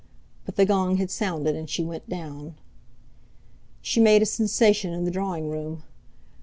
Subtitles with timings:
[0.47, 2.55] But the gong had sounded, and she went down.
[3.83, 5.83] She made a sensation in the drawing room.